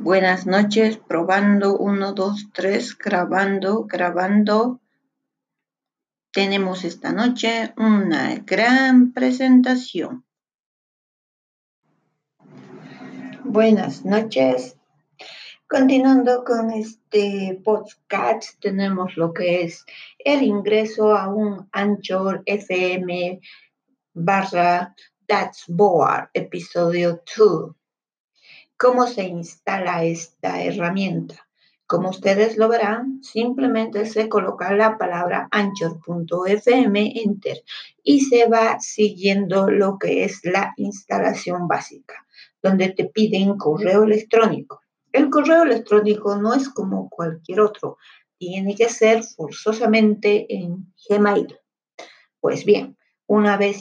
[0.00, 4.80] Buenas noches, probando, uno, dos, tres, grabando, grabando.
[6.32, 10.24] Tenemos esta noche una gran presentación.
[13.42, 14.76] Buenas noches.
[15.68, 19.84] Continuando con este podcast, tenemos lo que es
[20.20, 23.40] el ingreso a un Anchor FM
[24.14, 24.94] barra
[25.26, 27.77] That's Board, episodio 2.
[28.80, 31.48] ¿Cómo se instala esta herramienta?
[31.84, 37.64] Como ustedes lo verán, simplemente se coloca la palabra anchor.fm, enter,
[38.04, 42.24] y se va siguiendo lo que es la instalación básica,
[42.62, 44.82] donde te piden correo electrónico.
[45.10, 47.96] El correo electrónico no es como cualquier otro,
[48.38, 51.58] tiene que ser forzosamente en Gmail.
[52.38, 52.97] Pues bien,
[53.28, 53.78] una vez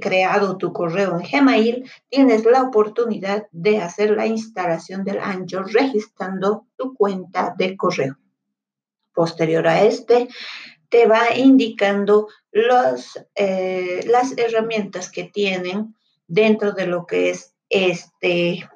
[0.00, 6.66] creado tu correo en Gmail, tienes la oportunidad de hacer la instalación del Anchor registrando
[6.76, 8.16] tu cuenta de correo.
[9.12, 10.28] Posterior a este,
[10.88, 15.94] te va indicando los, eh, las herramientas que tienen
[16.26, 18.66] dentro de lo que es este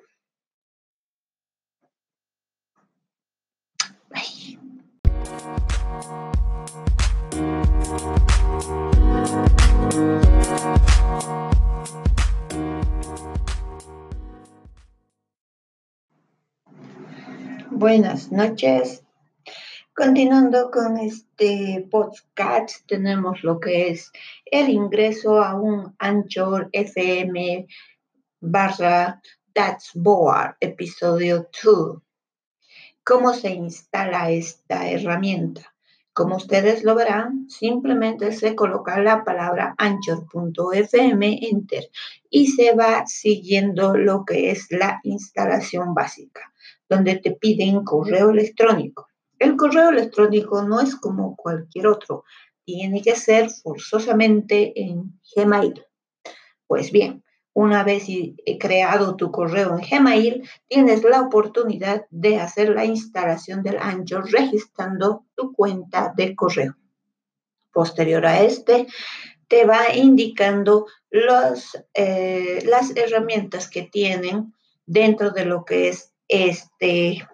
[17.70, 19.02] Buenas noches.
[19.94, 24.12] Continuando con este podcast, tenemos lo que es
[24.44, 27.66] el ingreso a un Anchor FM
[28.40, 29.22] barra
[29.54, 32.02] That's Board, episodio 2.
[33.04, 35.74] ¿Cómo se instala esta herramienta?
[36.20, 41.88] Como ustedes lo verán, simplemente se coloca la palabra anchor.fm, enter,
[42.28, 46.52] y se va siguiendo lo que es la instalación básica,
[46.90, 49.08] donde te piden correo electrónico.
[49.38, 52.24] El correo electrónico no es como cualquier otro,
[52.66, 55.86] tiene que ser forzosamente en Gmail.
[56.66, 58.04] Pues bien, una vez
[58.58, 65.26] creado tu correo en Gmail, tienes la oportunidad de hacer la instalación del Anchor registrando
[65.34, 66.76] tu cuenta de correo.
[67.72, 68.86] Posterior a este,
[69.48, 70.86] te va indicando
[71.94, 74.54] eh, las herramientas que tienen
[74.86, 77.26] dentro de lo que es este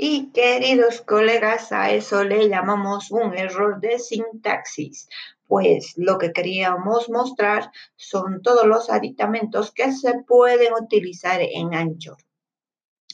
[0.00, 5.08] Y queridos colegas, a eso le llamamos un error de sintaxis,
[5.48, 12.16] pues lo que queríamos mostrar son todos los aditamentos que se pueden utilizar en Anchor.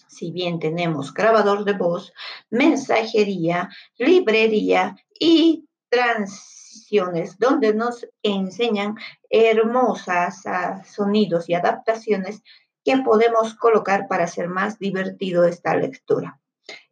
[0.08, 2.12] Si bien tenemos grabador de voz,
[2.50, 8.96] mensajería, librería y transiciones, donde nos enseñan
[9.30, 10.42] hermosas
[10.84, 12.42] sonidos y adaptaciones
[12.84, 16.42] que podemos colocar para hacer más divertido esta lectura.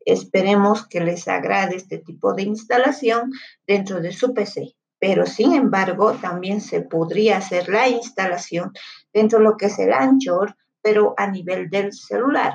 [0.07, 3.33] Esperemos que les agrade este tipo de instalación
[3.67, 4.75] dentro de su PC.
[4.99, 8.73] Pero sin embargo, también se podría hacer la instalación
[9.13, 12.55] dentro de lo que es el Anchor, pero a nivel del celular,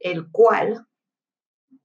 [0.00, 0.86] el cual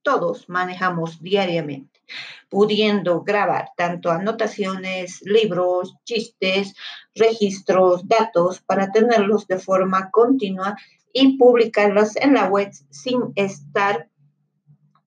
[0.01, 2.01] todos manejamos diariamente,
[2.49, 6.73] pudiendo grabar tanto anotaciones, libros, chistes,
[7.15, 10.75] registros, datos para tenerlos de forma continua
[11.13, 14.09] y publicarlos en la web sin estar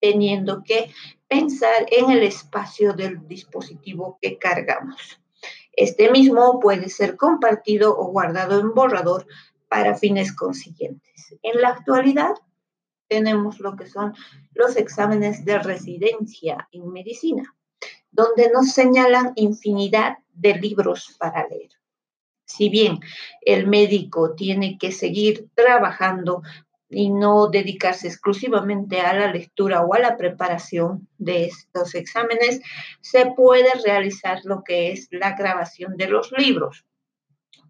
[0.05, 0.91] teniendo que
[1.29, 5.19] pensar en el espacio del dispositivo que cargamos.
[5.73, 9.27] Este mismo puede ser compartido o guardado en borrador
[9.67, 11.35] para fines consiguientes.
[11.43, 12.35] En la actualidad
[13.09, 14.13] tenemos lo que son
[14.53, 17.57] los exámenes de residencia en medicina,
[18.11, 21.71] donde nos señalan infinidad de libros para leer.
[22.45, 23.01] Si bien
[23.41, 26.43] el médico tiene que seguir trabajando
[26.89, 32.61] y no dedicarse exclusivamente a la lectura o a la preparación de estos exámenes,
[33.01, 36.85] se puede realizar lo que es la grabación de los libros,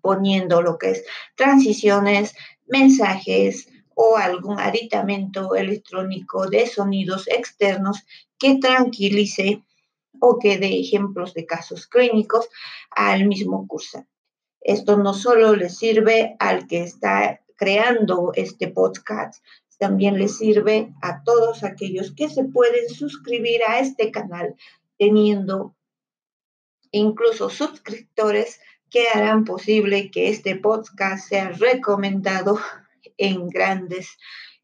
[0.01, 1.05] poniendo lo que es
[1.37, 2.35] transiciones,
[2.67, 8.05] mensajes o algún aditamento electrónico de sonidos externos
[8.39, 9.63] que tranquilice
[10.21, 12.49] o que dé ejemplos de casos clínicos
[12.91, 14.11] al mismo cursante.
[14.61, 19.43] Esto no solo le sirve al que está creando este podcast
[19.79, 24.55] también le sirve a todos aquellos que se pueden suscribir a este canal
[24.99, 25.77] teniendo
[26.91, 32.59] incluso suscriptores que harán posible que este podcast sea recomendado
[33.19, 34.17] en grandes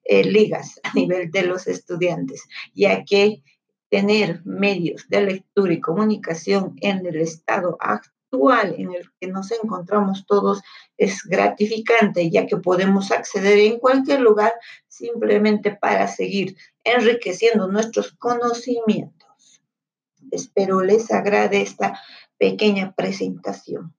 [0.05, 2.45] eh, ligas a nivel de los estudiantes,
[2.75, 3.43] ya que
[3.89, 10.25] tener medios de lectura y comunicación en el estado actual en el que nos encontramos
[10.27, 10.63] todos
[10.97, 14.53] es gratificante, ya que podemos acceder en cualquier lugar
[14.89, 19.63] simplemente para seguir enriqueciendo nuestros conocimientos.
[20.31, 22.01] Espero les agrade esta
[22.39, 23.95] pequeña presentación.